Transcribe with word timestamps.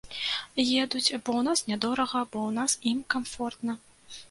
Едуць 0.83 1.15
бо 1.25 1.35
ў 1.41 1.43
нас 1.49 1.59
нядорага, 1.71 2.19
бо 2.31 2.37
ў 2.47 2.51
нас 2.59 2.71
ім 2.95 2.99
камфортна. 3.17 3.81